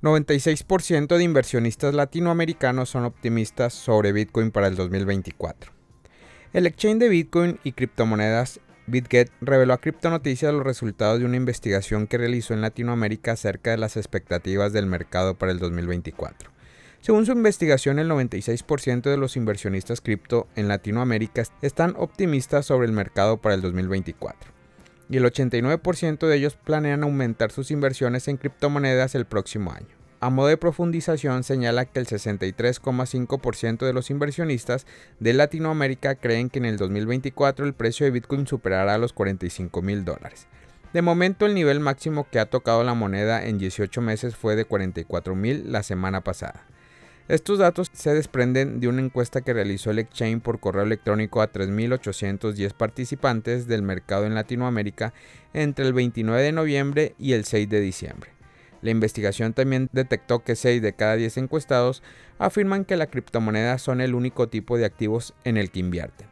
[0.00, 5.72] 96% de inversionistas latinoamericanos son optimistas sobre Bitcoin para el 2024.
[6.52, 12.06] El exchange de Bitcoin y criptomonedas BitGet reveló a Noticias los resultados de una investigación
[12.06, 16.52] que realizó en Latinoamérica acerca de las expectativas del mercado para el 2024.
[17.00, 22.92] Según su investigación, el 96% de los inversionistas cripto en Latinoamérica están optimistas sobre el
[22.92, 24.57] mercado para el 2024
[25.08, 29.98] y el 89% de ellos planean aumentar sus inversiones en criptomonedas el próximo año.
[30.20, 34.84] A modo de profundización, señala que el 63,5% de los inversionistas
[35.20, 40.04] de Latinoamérica creen que en el 2024 el precio de Bitcoin superará los 45 mil
[40.04, 40.48] dólares.
[40.92, 44.64] De momento, el nivel máximo que ha tocado la moneda en 18 meses fue de
[44.64, 46.66] 44 mil la semana pasada.
[47.28, 51.52] Estos datos se desprenden de una encuesta que realizó el Exchange por correo electrónico a
[51.52, 55.12] 3.810 participantes del mercado en Latinoamérica
[55.52, 58.30] entre el 29 de noviembre y el 6 de diciembre.
[58.80, 62.02] La investigación también detectó que 6 de cada 10 encuestados
[62.38, 66.28] afirman que las criptomonedas son el único tipo de activos en el que invierten,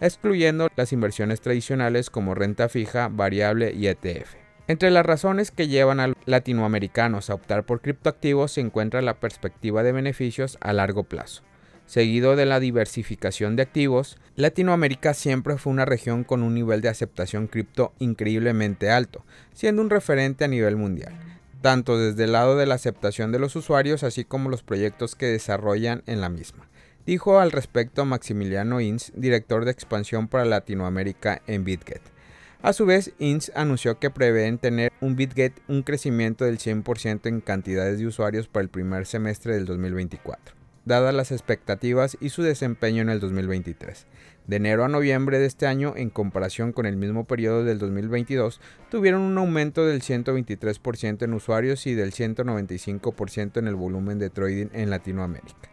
[0.00, 4.49] excluyendo las inversiones tradicionales como renta fija, variable y ETF.
[4.70, 9.82] Entre las razones que llevan a latinoamericanos a optar por criptoactivos se encuentra la perspectiva
[9.82, 11.42] de beneficios a largo plazo.
[11.86, 16.88] Seguido de la diversificación de activos, Latinoamérica siempre fue una región con un nivel de
[16.88, 21.18] aceptación cripto increíblemente alto, siendo un referente a nivel mundial,
[21.62, 25.26] tanto desde el lado de la aceptación de los usuarios así como los proyectos que
[25.26, 26.68] desarrollan en la misma.
[27.06, 32.19] Dijo al respecto Maximiliano Inz, director de expansión para Latinoamérica en BitGet.
[32.62, 37.40] A su vez, INS anunció que prevén tener un BitGet un crecimiento del 100% en
[37.40, 43.00] cantidades de usuarios para el primer semestre del 2024, dadas las expectativas y su desempeño
[43.00, 44.06] en el 2023.
[44.46, 48.60] De enero a noviembre de este año, en comparación con el mismo periodo del 2022,
[48.90, 54.66] tuvieron un aumento del 123% en usuarios y del 195% en el volumen de trading
[54.74, 55.70] en Latinoamérica.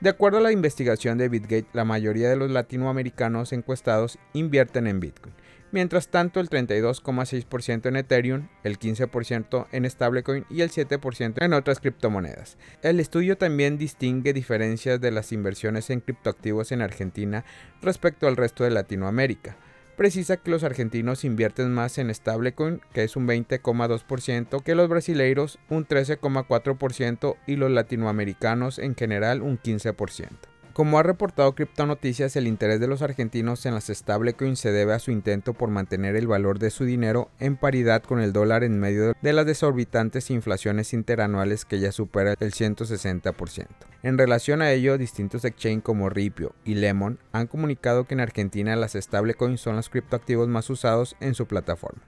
[0.00, 5.00] De acuerdo a la investigación de BitGate, la mayoría de los latinoamericanos encuestados invierten en
[5.00, 5.34] Bitcoin
[5.74, 11.80] mientras tanto el 32,6% en Ethereum, el 15% en stablecoin y el 7% en otras
[11.80, 12.56] criptomonedas.
[12.80, 17.44] El estudio también distingue diferencias de las inversiones en criptoactivos en Argentina
[17.82, 19.56] respecto al resto de Latinoamérica.
[19.96, 25.58] Precisa que los argentinos invierten más en stablecoin, que es un 20,2%, que los brasileiros
[25.70, 30.53] un 13,4% y los latinoamericanos en general un 15%.
[30.74, 31.54] Como ha reportado
[31.86, 35.70] Noticias, el interés de los argentinos en las stablecoins se debe a su intento por
[35.70, 39.46] mantener el valor de su dinero en paridad con el dólar en medio de las
[39.46, 43.68] desorbitantes inflaciones interanuales que ya supera el 160%.
[44.02, 48.74] En relación a ello, distintos exchanges como Ripio y Lemon han comunicado que en Argentina
[48.74, 52.02] las stablecoins son los criptoactivos más usados en su plataforma.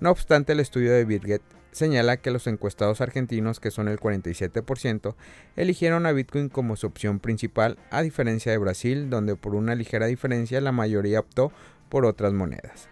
[0.00, 1.42] No obstante, el estudio de Bitget
[1.72, 5.14] señala que los encuestados argentinos, que son el 47%,
[5.56, 10.06] eligieron a Bitcoin como su opción principal, a diferencia de Brasil, donde por una ligera
[10.06, 11.52] diferencia la mayoría optó
[11.88, 12.88] por otras monedas.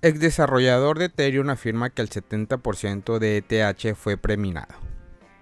[0.00, 4.87] Ex desarrollador de Ethereum afirma que el 70% de ETH fue preminado.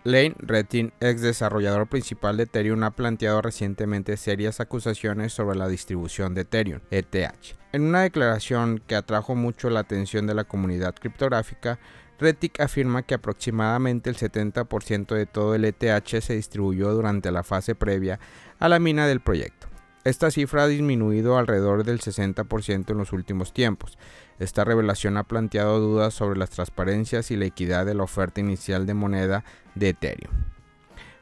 [0.07, 6.33] Lane Retin, ex desarrollador principal de Ethereum, ha planteado recientemente serias acusaciones sobre la distribución
[6.33, 7.57] de Ethereum, ETH.
[7.73, 11.81] En una declaración que atrajo mucho la atención de la comunidad criptográfica,
[12.21, 17.75] Retic afirma que aproximadamente el 70% de todo el ETH se distribuyó durante la fase
[17.75, 18.21] previa
[18.61, 19.67] a la mina del proyecto.
[20.07, 23.99] Esta cifra ha disminuido alrededor del 60% en los últimos tiempos.
[24.39, 28.87] Esta revelación ha planteado dudas sobre las transparencias y la equidad de la oferta inicial
[28.87, 29.43] de moneda
[29.75, 30.33] de Ethereum.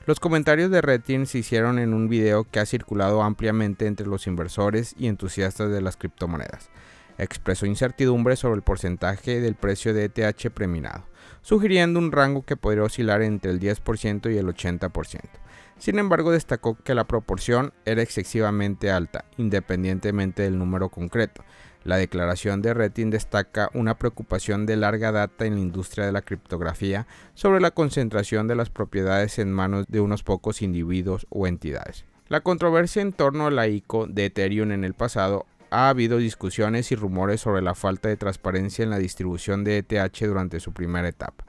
[0.04, 4.26] Los comentarios de Retin se hicieron en un video que ha circulado ampliamente entre los
[4.26, 6.68] inversores y entusiastas de las criptomonedas.
[7.18, 11.06] Expresó incertidumbre sobre el porcentaje del precio de ETH preminado,
[11.42, 15.20] sugiriendo un rango que podría oscilar entre el 10% y el 80%.
[15.78, 21.44] Sin embargo, destacó que la proporción era excesivamente alta, independientemente del número concreto.
[21.84, 26.22] La declaración de Retin destaca una preocupación de larga data en la industria de la
[26.22, 32.06] criptografía sobre la concentración de las propiedades en manos de unos pocos individuos o entidades.
[32.28, 35.44] La controversia en torno a la ICO de Ethereum en el pasado
[35.74, 40.20] ha habido discusiones y rumores sobre la falta de transparencia en la distribución de ETH
[40.20, 41.44] durante su primera etapa.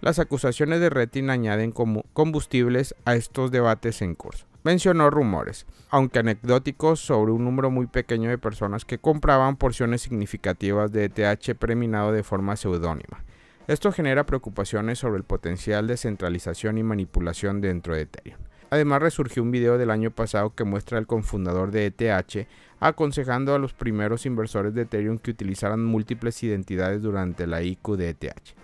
[0.00, 4.46] Las acusaciones de Retin añaden combustibles a estos debates en curso.
[4.64, 10.90] Mencionó rumores, aunque anecdóticos, sobre un número muy pequeño de personas que compraban porciones significativas
[10.90, 13.24] de ETH preminado de forma seudónima.
[13.68, 18.40] Esto genera preocupaciones sobre el potencial de centralización y manipulación dentro de Ethereum.
[18.70, 22.46] Además resurgió un video del año pasado que muestra al cofundador de ETH
[22.80, 28.10] aconsejando a los primeros inversores de Ethereum que utilizaran múltiples identidades durante la IQ de
[28.10, 28.54] ETH.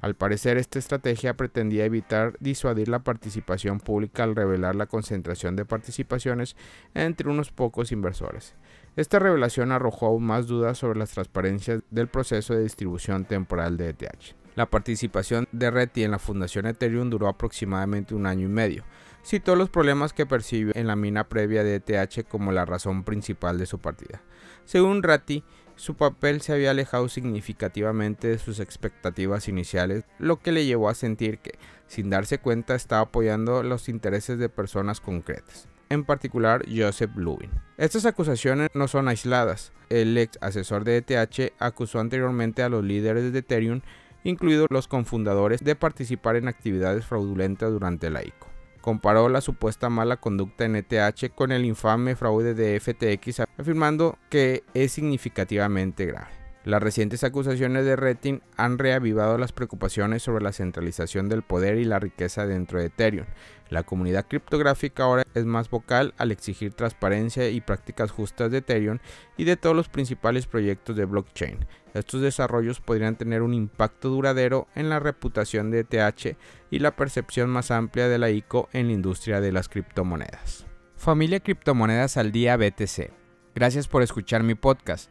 [0.00, 5.66] Al parecer, esta estrategia pretendía evitar disuadir la participación pública al revelar la concentración de
[5.66, 6.56] participaciones
[6.94, 8.54] entre unos pocos inversores.
[8.96, 13.90] Esta revelación arrojó aún más dudas sobre las transparencias del proceso de distribución temporal de
[13.90, 14.34] ETH.
[14.56, 18.84] La participación de Reti en la fundación Ethereum duró aproximadamente un año y medio.
[19.22, 23.58] Citó los problemas que percibió en la mina previa de ETH como la razón principal
[23.58, 24.22] de su partida.
[24.64, 25.44] Según Ratti,
[25.76, 30.94] su papel se había alejado significativamente de sus expectativas iniciales, lo que le llevó a
[30.94, 37.16] sentir que, sin darse cuenta, estaba apoyando los intereses de personas concretas, en particular Joseph
[37.16, 37.50] Lubin.
[37.78, 39.72] Estas acusaciones no son aisladas.
[39.88, 43.80] El ex asesor de ETH acusó anteriormente a los líderes de Ethereum
[44.24, 48.49] incluidos los confundadores, de participar en actividades fraudulentas durante la ICO.
[48.80, 54.64] Comparó la supuesta mala conducta en ETH con el infame fraude de FTX, afirmando que
[54.74, 56.39] es significativamente grave.
[56.62, 61.84] Las recientes acusaciones de Retin han reavivado las preocupaciones sobre la centralización del poder y
[61.84, 63.26] la riqueza dentro de Ethereum.
[63.70, 68.98] La comunidad criptográfica ahora es más vocal al exigir transparencia y prácticas justas de Ethereum
[69.38, 71.64] y de todos los principales proyectos de blockchain.
[71.94, 76.36] Estos desarrollos podrían tener un impacto duradero en la reputación de ETH
[76.70, 80.66] y la percepción más amplia de la ICO en la industria de las criptomonedas.
[80.96, 83.10] Familia Criptomonedas al Día BTC.
[83.54, 85.10] Gracias por escuchar mi podcast.